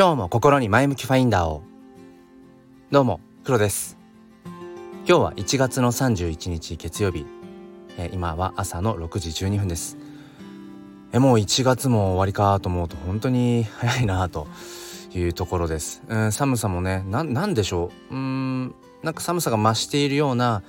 [0.00, 1.62] 今日も心に前向きファインダーを。
[2.90, 3.98] どうも黒です。
[5.06, 7.26] 今日は1月の31日月曜日。
[7.98, 9.98] え今は朝の6時12分です。
[11.12, 14.46] えもう1月も終わりかと思うと本当に早いなと
[15.12, 18.14] いうところです、うん、寒さもねなんでしょう？
[18.14, 20.62] うんなんか寒さが増しているような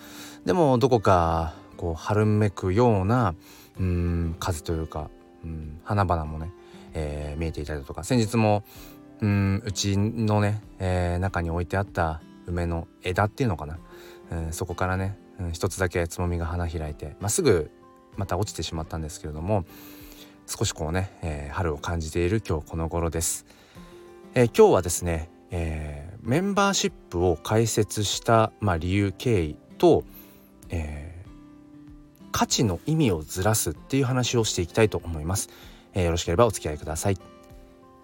[0.44, 3.34] でもどこかこう春めくような
[3.80, 5.10] うん風というか、
[5.46, 6.52] うん、花々もね、
[6.94, 8.04] えー、見えていたりだとか。
[8.04, 8.66] 先日も
[9.22, 13.80] うんうちのね、えー、中に置いてあった梅の枝っていうのかな、
[14.32, 17.72] うん、そこからね、うん、一つだけつぼみが花開いて、まあ、すぐ
[18.18, 19.66] また落ちてしまったんですけれども
[20.48, 23.46] 少しこうね、えー、春を感じている今日この頃です。
[24.34, 30.04] えー、今日はですね、えー、メンバーシップを開設した、まあ、理由経緯と、
[30.70, 35.50] えー、価値の意味をずらすっていう話をしていきたいと思います、
[35.94, 37.18] えー、よろしければお付き合いください。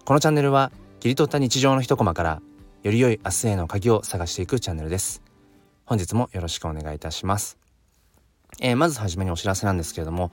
[0.06, 2.42] このチャンネルは切り取った日常の一コマから
[2.84, 5.22] より良い明日への鍵を探していくチャンネルです。
[5.88, 7.58] 本日もよろしくお願いいたします、
[8.60, 10.32] えー、まずはじめにお知らせなんですけれども、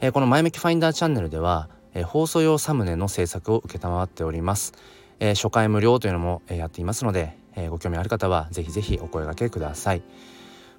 [0.00, 4.72] えー、この前向きファインダーチャンネルでは、えー、放送用サムネの制作を承っております、
[5.20, 10.04] え初回無料というのも、えやっていますので、えご興味ある方はぜひぜひお声掛けください、ま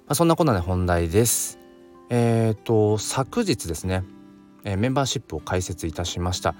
[0.08, 1.58] あ、そんなこんなで本題です。
[2.10, 4.02] えっ、と昨日ですね、
[4.64, 6.54] えメンバーシップを開設いたしました。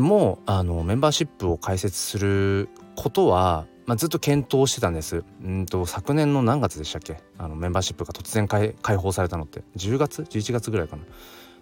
[0.00, 5.24] もうあのメンバーシップを開設することは、まあ、ずっと検討してたんです。
[5.46, 7.18] んと昨年の何月でしたっけ？
[7.38, 9.62] あのメンバーシップが突然開放されたのって。
[9.76, 11.02] 10月？11月ぐらいかな。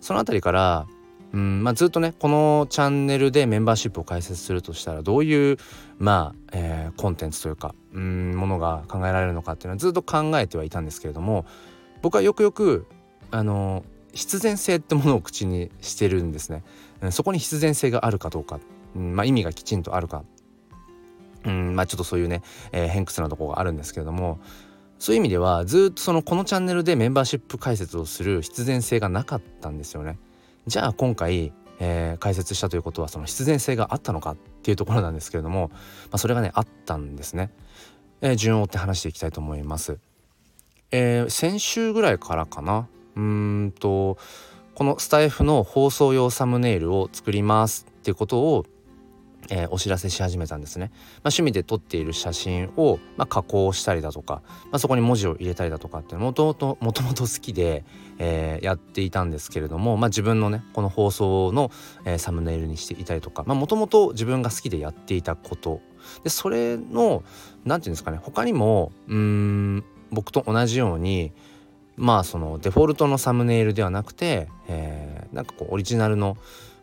[0.00, 0.86] その辺りから
[1.32, 5.58] うんまあ、ずっとねこのチャンネルでメンバーシップを開設するとしたらどういう
[5.98, 11.46] まあ、えー、コンテンツというかうんものが考えられるのかっていうのはずっと考えてはいたんですけれども
[12.02, 12.86] 僕はよくよく
[13.30, 16.62] あの必然性ってものを口にしてるんですね。
[17.10, 18.60] そこに必然性があるかどうか、
[18.96, 20.24] んまあ、意味がきちんとあるか、
[21.44, 24.40] うんまあ、ちょっとそういうね、えー、偏屈なとこがあるんですけれども
[24.98, 30.18] そういう意味ではずっとそのこのチャンネルでメンバーシップ解説をする必然性がなかったんですよね。
[30.66, 35.76] じゃあ今回、えー、解説したということはその必然性があったのかっていうところなんですけれども、ま
[36.12, 37.50] あ、それがねあったんですね。
[38.20, 39.98] えー、順を追って話していきたいと思います。
[40.90, 42.86] えー、先週ぐらいからかな
[43.20, 44.16] うんと
[44.74, 48.64] このスタイフの放送用サムネイルを作りますってことを、
[49.50, 50.86] えー、お知らせし始めたんですね。
[50.86, 57.84] まあ、趣味で撮っている写真を、まあ、加工したりだとか、まあ、そこに文字を入れたりだとかっていうのもともともともと好きで、
[58.18, 61.70] えー、やっていたんですけれども、まあ、自分のねこの放送の、
[62.06, 65.82] えー、サムネイルにしていたりとかもともと自分が好きでやっていたこと
[66.24, 67.22] でそれの
[67.66, 71.32] 何て言うんですかね他にもうん僕と同じように
[72.00, 76.38] まあそのデフォルトのサムネイルではなくて、えー、なんかこうオリジナルの、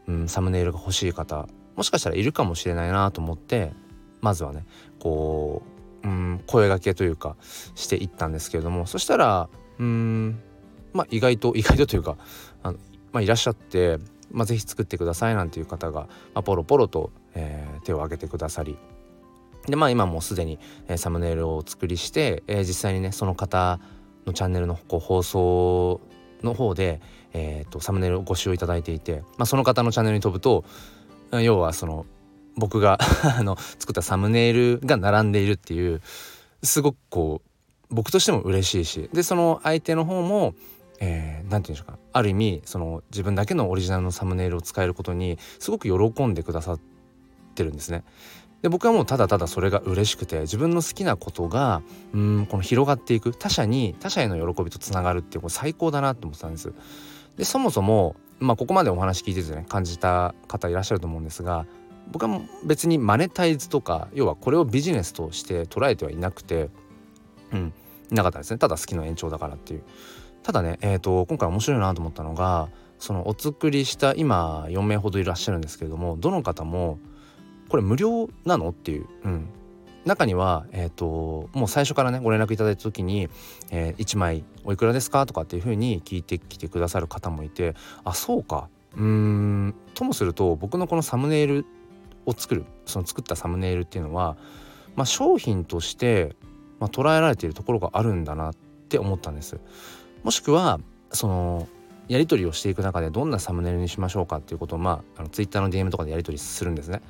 [0.08, 3.74] うん、サムネイルが欲しい方もしかしたらいるかもしれないなと思って
[4.22, 4.66] まずはね
[5.00, 5.64] こ
[6.04, 7.36] う、うん、声がけというか
[7.74, 10.40] していったんですけれどもそしたらうん
[10.94, 12.18] まあ意外と意外とというか
[12.62, 12.78] あの、
[13.12, 13.98] まあ、いらっしゃって、
[14.32, 18.78] まあ、是非作ってくださいなんていう方が、まあ、ポロポロと、えー、手を挙げてくださり
[19.66, 23.80] でまあ今もうすでに、えー、サムネイルをお作りして、えー、実際にねその方
[24.28, 26.02] のチャンネルのこう放送
[26.44, 27.02] の方で、
[27.34, 30.66] えーと、サムネイルをご使用いただいていて、まあ、その方のチャンネルに飛ぶと
[31.32, 32.06] 要はその
[32.56, 33.00] 僕が
[33.38, 36.02] あの作ったサムネイルが並んでいるっていう
[36.64, 37.42] すごくこ
[37.90, 40.54] う僕としても嬉しいしでその相手の方も
[41.00, 46.80] 何、えー、て言うんでしょうかある意味その自分だけのオリジナルのサムネイルを使えることにすごく喜んでくださっ
[47.56, 48.04] てるんですね。
[48.62, 51.82] で僕はもうただただそれが嬉しくて自分の好きなことが
[52.14, 56.74] うんこの広がっていく他者に他者への喜びとつながるっていうこれ最高だなと思ってたんです。
[57.38, 61.68] でそもそもまあここまでお話聞いててね感じた方いらっしゃると思うんですが
[62.12, 66.70] 僕は別にマネタイズとか要はこれをビジネスとして捉えてはいなくて
[67.54, 67.74] うん
[68.12, 69.84] いなかったですねただ好きの延長だからっていう。
[70.44, 72.70] ただねえーと、と今回面白いなと思ったのが
[73.00, 77.00] そのお作りした今4名ほどいらっしゃるんですけれどもどの方も
[77.70, 78.70] これ無料なの？
[78.70, 79.50] っていう、うん、
[80.06, 83.30] 中には、えーと、もう最初からねご連絡いただいた時に、
[83.72, 85.26] えー、1枚おいくらですか？
[85.26, 88.70] とかっていうふうに聞いてきてくださる方もいてあそうか。
[88.96, 89.76] うーん。
[89.94, 91.66] ともすると僕のこのサムネイル
[92.26, 94.38] を作るその作ったサムネイルっていうのは、
[94.96, 96.36] まあ、商品として、
[96.80, 98.54] まあ、捉えられているところがあるんだなっ
[98.90, 99.60] て思ったんです。
[100.24, 100.80] もしくは
[101.12, 101.68] その
[102.08, 107.02] やり取りをしていく中でどんなサムネイルにしましょうかっていうことをまああの Twitter の DM とかでやり取りするんですね。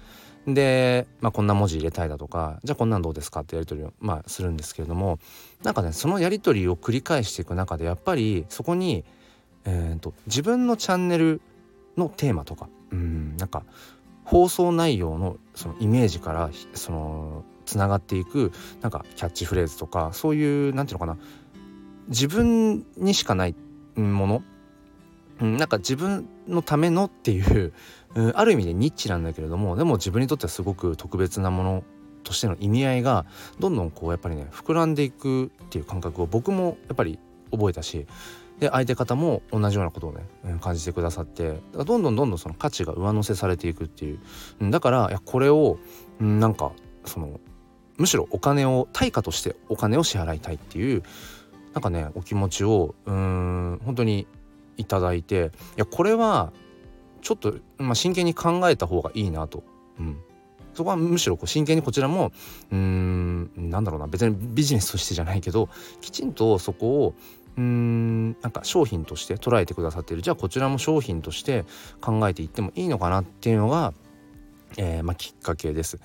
[0.48, 5.20] で、まあ、こんな文字入れたいだとかじゃあこんなんどうですかってやり取りを、まあ、するんですけれども
[5.64, 9.04] なんかねそのやり取りを繰り返していく中でやっぱりそこに、
[9.66, 11.42] えーと、自分のチャンネル
[11.98, 13.64] のテーマとかうんなんか
[14.24, 18.52] 放送内容のそのイメージからそのつながっていく
[18.82, 21.26] なんかキャッチフレーズとかそういう何て言うのかな
[22.08, 23.56] 自分にしかない
[23.96, 24.44] もの、
[25.40, 27.74] なんか自分のためのっていう、
[28.34, 31.84] ある意味でニッチなんだけれどもでも自分にとってはすごく特別なもの
[32.24, 33.26] としての意味合いが
[33.60, 37.20] どんどんこうやっぱりね膨らんでいくっていう感覚を僕もやっぱり
[37.52, 38.08] 覚えたし
[38.60, 40.26] で相手方も同じようなことをね
[40.62, 44.20] 感じてくださってどんどんどんどんその価値が上乗せされていくっていう。
[44.72, 45.78] だからいやこれを
[46.20, 46.72] なんか
[47.06, 47.40] その
[47.98, 51.04] むしろお金を対価としてお金を支払いたいっていう
[51.74, 54.28] なんかねお気持ちをうん本当に
[54.78, 56.54] いただいていやこれは
[57.22, 59.64] ちょっと、まあ、真剣に考えた方がいいなと、
[60.00, 60.18] うん、
[60.74, 62.32] そこはむしろこう真剣にこちらも
[62.72, 65.70] うんなんだろうな別にビジネスとしてじゃないけど
[66.02, 67.16] きちんとそこを
[67.58, 70.22] うんなんか商品として捉えてくださっている。
[70.22, 71.66] じゃあこちらも商品として
[72.00, 73.94] 考えていってもいいのかなっていうのが、
[74.78, 76.00] えー、まあ、きっかけです。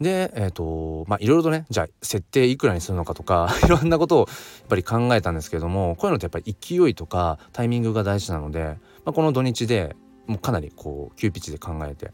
[0.00, 9.96] でえっ、ー、とまあいろいろとねじゃあ設定いくらにするのかとか いろんなことをやっぱり考えたんですけどもこういうのってやっぱり勢いとかタイミングが大事なので、まあ、この土日で
[10.26, 12.12] もうかなりこう急ピッチで考えて。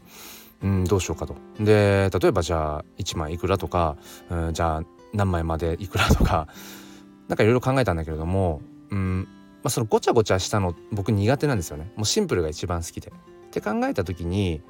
[0.63, 1.35] うん、どうしようかと。
[1.59, 3.97] で例えばじゃあ1枚いくらとか、
[4.29, 6.47] うん、じゃあ何枚までいくらとか
[7.27, 8.61] 何かいろいろ考えたんだけれども、
[8.91, 9.27] うん
[9.63, 11.91] まあ、そのごちゃごちゃしたの僕苦手なんですよね。
[11.95, 13.11] もうシンプルが一番好きで。
[13.11, 14.61] って考えた時に、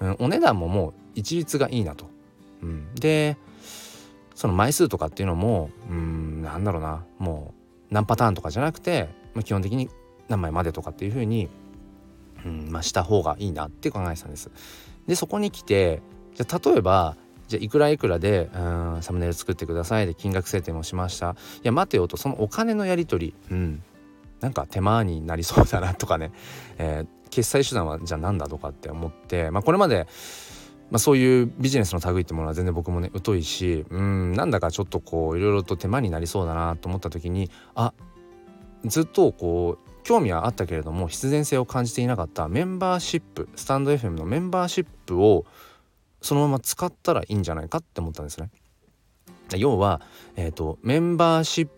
[0.00, 2.06] うん、お値段ももう一律がいいなと。
[2.62, 3.36] うん、で
[4.34, 7.04] その枚数とかっていうのもうんなんだろうな。
[7.18, 7.54] も
[7.90, 9.88] う何パターンとかじゃなくて、まあ、基本的に
[10.28, 11.48] 何枚までとかっていうふうに、
[12.44, 14.50] うんまあ、した方がいいなって考えてたんです。
[15.06, 16.00] でそこに来て
[16.34, 17.16] じゃ例えば
[17.48, 20.06] じゃいくらいくらでうんサムネイル作ってください。
[20.06, 21.30] で金額設定もしました。
[21.30, 21.34] い
[21.64, 22.16] や待てよと。
[22.16, 23.82] そのお金のやり取りうん。
[24.40, 26.32] なんか手間になりそうだなとかね、
[26.78, 30.06] えー、決済手段はじゃあ何だとかって思ってまあこれまで
[30.90, 37.92] まあ、そういうビジネスの類ってものは全然僕もね疎いしうんなんだかちょっとこういろいろと手間になりそうだなと思った時にあ
[38.84, 45.44] ずっとこう興味はあったけれども必然性を感じていなかったメンバーシップスタンド FM のメンバーシップを
[46.20, 48.50] そのまま使ったらいいんじゃないかって思ったんですね。
[49.56, 50.00] 要は、
[50.36, 51.68] えーと、メンバーシッ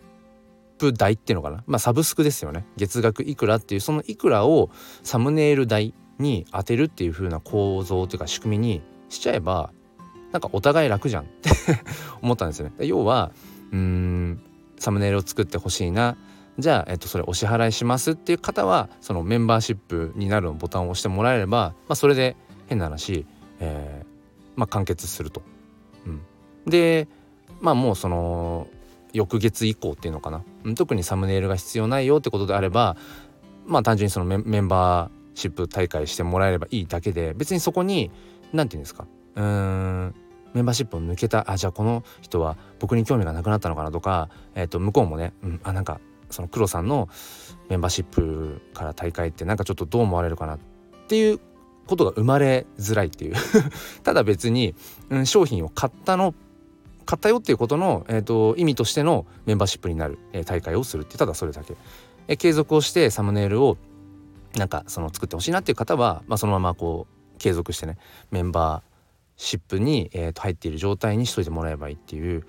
[0.78, 1.64] プ代っていうのかな？
[1.66, 4.70] まあサブスクですよね月額いくらっていうそのいくらを
[5.02, 8.82] サムネイル代に当てるっていう風な構造というか仕組みに
[9.12, 9.70] しちゃえば
[10.32, 11.50] なんかお互い楽じゃんって
[12.22, 12.86] 思ったんですよね。
[12.86, 13.32] 要は
[13.70, 14.42] うーん
[14.78, 16.16] サムネイルを作ってほしいな
[16.58, 22.36] じゃあ、えっと、それお支払いしますっていう方はそのメンバーシップになるのボタンを押してもらえれば、まあ、それで
[22.66, 23.26] 変な話、
[23.60, 24.06] えー
[24.56, 25.42] まあ、完結すると。
[26.06, 26.20] うん、
[26.66, 27.06] で
[27.60, 28.66] まあもうその
[29.12, 30.42] 翌月以降っていうのかな
[30.74, 32.96] 特にサムネイルが必要ないよってことであれば
[33.66, 38.10] まあ単純にそのメンバーシップ大会してもらえればいいだけで別にそこに
[38.52, 39.06] 何て言うんですか？
[39.36, 39.44] うー
[40.08, 40.14] ん。
[40.54, 47.08] メンバーシップを抜けたあじゃあこの人は僕に興味がなくなったのかなとか、えー、と向こうもね、うん、あなんかその黒さんの
[47.70, 50.58] メンバーシップから大会ってなんかちょっとどう思われるかなっ
[51.08, 51.40] ていう
[51.86, 53.34] ことが生まれづらいっていう。
[54.04, 54.74] ただ別に、
[55.08, 56.34] うん、商品を買ったの
[57.06, 61.74] 買ったよっていうことの、えーと、意味としてのメンバーシップになる、えー、大会をするってただそれだけ、
[62.28, 63.76] え、継続をしてサムネイルを
[64.56, 67.98] なんかその作ってほしいなっていう方は、まあ、そのままこう継続してね
[68.30, 68.92] メンバー
[69.36, 72.44] シップに、えー、と入っている状態にしといてもらえばいいっていう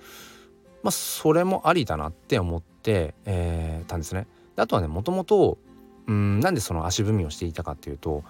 [0.82, 4.26] まあそれもありだなって思って、えー、たんですね。
[4.56, 5.58] あとはねもともと
[6.06, 8.22] うんなんでその足踏みをしていたかっていうと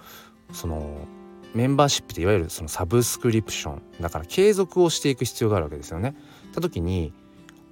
[0.51, 1.05] その
[1.53, 6.15] メンバーシップっていわゆるそのサブスクリプションだから継続をしていく必要があるわけですよね。
[6.53, 7.13] た時に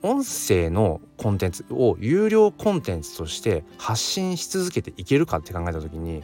[0.03, 6.23] 音声のコンテンツを有料コンテンツとして発信し続けていけるかって考えた時に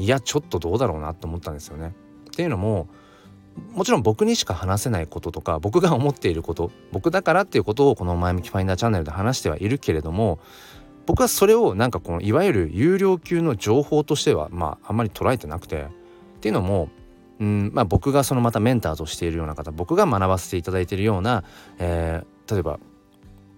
[0.00, 1.94] いやちょっとどうだろうなと思ったんですよね。
[2.28, 2.88] っていうのも
[3.74, 10.38] もちろん僕にしか話せないこととか僕が思っていること僕だからっていうことをこの前向きファインダーチャンネルで話してはいるけれども
[11.06, 15.86] 僕はそれをなんかこのいわゆる有料級の情報としてはまああんまり捉えてなくてっ
[16.40, 16.88] ていうのも
[17.40, 21.42] うんまあ、僕がそのまたメンターとしているような方僕が学ばせていただいているような、
[21.78, 22.78] えー、例えば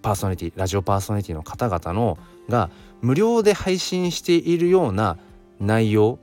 [0.01, 2.69] パーソナリティラジオパーソナリティの方々のが
[3.01, 5.17] 無料で配信しているような
[5.59, 6.19] 内容、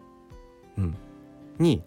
[0.80, 0.96] うん、
[1.58, 1.82] に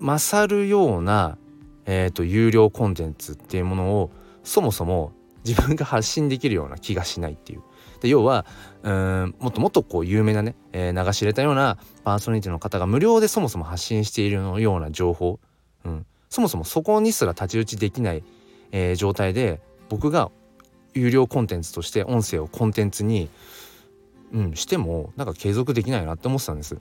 [0.00, 1.38] 勝るような、
[1.86, 4.10] えーと、有料コンテンツっていうものを
[4.44, 5.12] そもそも
[5.44, 7.62] 自分が発信できるような気がしないっていう。
[8.00, 8.44] で要は
[8.82, 15.40] うんもっともっとこう有名なね、えー、流し入れたようなパーソナリティの方が無料でそもそも発信しているような情報、
[15.84, 18.22] うん、そもそもそこにすら太刀打ちできない、
[18.72, 20.30] えー、状態で僕が
[20.94, 23.28] 有料コンテンツとして音声をコンテンツに、
[24.32, 26.78] うん、してもなんか継続できないなって思ってたんです。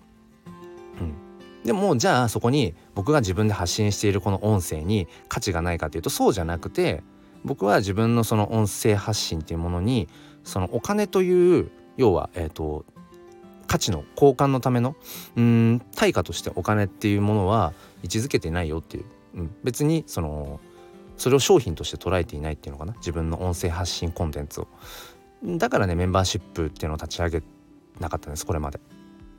[1.65, 7.03] でもじゃあそこに僕が自分で発信しているこの音声に価値がないかというとそうじゃなくて
[7.43, 10.07] 僕は自分のその音声発信っていうものに
[10.43, 12.85] そのお金という要はえっ、と
[13.67, 14.95] 価値の交換のための
[15.35, 20.59] うん対価としてお金っていうものは位置づけてないよっていう、うん、別にその
[21.17, 22.93] それを商品として捉えていないっていうのかな？
[22.97, 24.67] 自分の音声発信コンテンツを。
[25.43, 27.41] だからねメンバーシップっていうのを立ち上げ
[27.99, 28.79] なかったんですこれまで。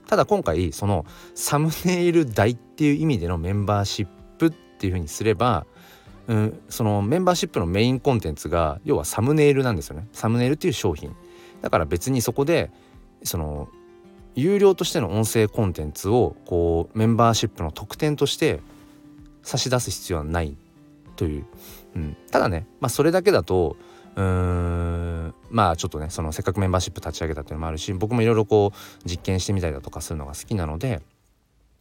[0.07, 4.07] ただ今回そのサムネイル代っていう意味でのメンバーシッ
[4.39, 5.67] プっていう風にすれば
[6.29, 10.09] うん、そのメンバーシップのメインコンテンツが要はサムネイルなんですよね。
[10.13, 11.15] サムネイルっていう商品。
[11.63, 12.71] だから別にそこで
[13.23, 13.69] その
[14.35, 18.61] 有料としての音声コンテンツをこうメンバーシップの特典として
[19.43, 20.57] 差し出す必要はない
[21.15, 21.47] という、
[21.95, 23.77] うん、ただね、まあ、それだけだと
[24.17, 25.35] うん。
[25.51, 31.01] まあちょっとねそのせっかくメンバーシップ立ち上げたっていうのもあるし僕もいろいろこう実験してみたりだとかするのが好きなので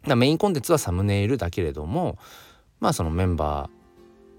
[0.06, 2.18] メインコンテンツはサムネイルだけれども
[2.80, 3.70] まあそのメンバ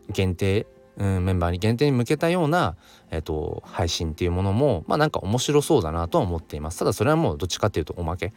[0.08, 0.66] ー限定
[0.98, 2.74] うん、メンバーに限定に向けたような、
[3.10, 6.78] えーと、配信っていうものもまあなんか面白そうだなとは思っています。
[6.78, 8.32] ただそれはもうどっちかっていうとおまけ。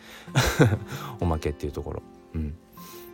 [1.22, 2.02] おまけっていうところ、
[2.36, 2.58] うん、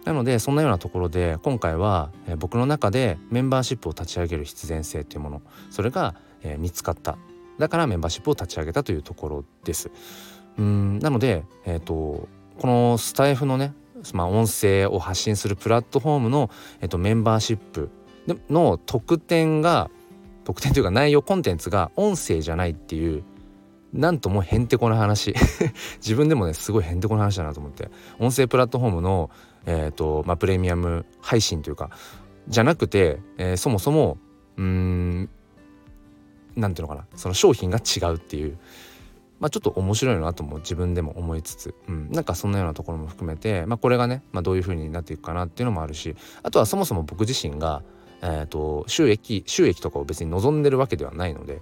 [0.03, 7.17] なのでそんなようなところで今回は、えー、僕の中でメンバーシップを立ち上げる必然性っていうものそれが、えー、見つかった。
[7.59, 9.91] だからメンバーシップを立ち上げたというところです。
[10.57, 13.73] うんなのでえ、ー、とこのスタイフのね
[14.13, 17.89] まあ、音声を発信するプラットフォームの、えっと、メンバーシップ
[18.49, 19.89] の特典が
[20.43, 23.23] 特典というか内容コンテンツが音声じゃないっていう
[23.93, 25.33] なんともへんてこな話。
[25.97, 27.89] 自分でもねすごいへんてこな話だなと思って。
[28.19, 29.29] 音声プラットフォームの、
[29.65, 31.89] えーとまあ、プレミアム配信というか
[32.47, 34.17] じゃなくて、えー、そもそも
[34.57, 35.29] うん
[36.55, 38.57] なんていうのかなその商品が違うっていう
[39.37, 47.83] まあ、ちょっと面白いなとも自分でも思いつつ、うん、なんかそんなようなところも含めて、まあ、これがね、まあ、どういう風になっていくかなっていうのもあるしあとはそもそも僕自身が
[48.21, 51.61] えーと、収益収益とかを別に望んでるわけではないので、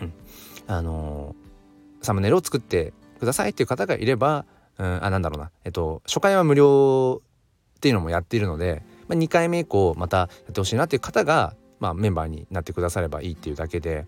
[0.00, 0.12] うん、
[0.66, 4.46] あのー、サムネイルを作ってくださいっていう方がいれば、
[4.78, 7.22] うん、あなんだろうな、えっと、初回は無料
[7.76, 14.06] っていうのもやっているので、まあ、2回目以降またやってほしいなっていう方が、まあ、メンバーになってくださればいいっていうだけで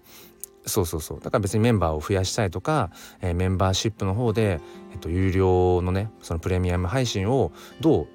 [0.66, 4.60] そうそうそうだから別にメンバーを増やしたいとか、えー、メンバーシップの方で、
[4.92, 8.08] えっと、有料のねそのプレミアム配信をどう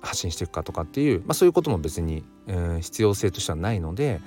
[0.00, 4.20] 発信していくかとかっていう、まあ、そういうことも別に、うん、必要性としてはないので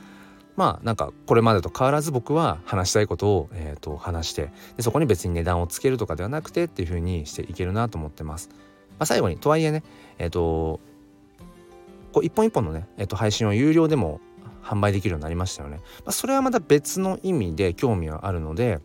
[0.55, 8.49] まあなんかこれまでと変わらず僕は話したいことを、えー、と話してでそこに別に値段をつけるとかではなくてっていう風にしていけるなと思ってます。
[8.51, 9.83] まあ、最後にとはいえね
[10.17, 10.79] えっ、ー、と
[12.13, 14.21] こう一本一本のね、えー、と配信を有料でも
[14.65, 15.77] 販売できるようになりましたよね。
[15.77, 18.79] まあ、それはまた別の意味で興味はあるので、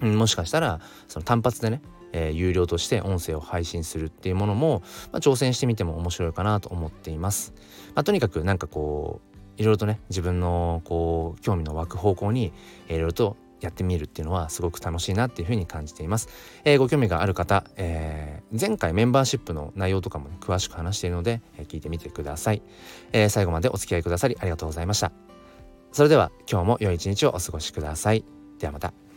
[0.00, 7.54] うん、もしかしたらその単発でねえー、有料として音声を配信するっていうものも、まあ、挑戦してみても面白いかなと思っています。
[7.94, 9.20] まあ、とにかくなんかこ
[9.58, 12.52] ういろいろとね自分のこう興味の湧く方向に
[12.88, 16.28] いろいろとやってみるっていうのはすごく楽しいなっていうふうに感じています。
[16.64, 22.62] えー、ご興味がある方、えー、前回メンバーシップの内容とかも、ね、詳しく話しているので、えー、聞いてみてください、
[23.12, 23.28] え。
[23.28, 25.12] 最後までお付き合いくださりありがとうございました。
[25.92, 28.24] それでは今日も良い一日をお過ごしください。
[28.58, 29.09] ではまた。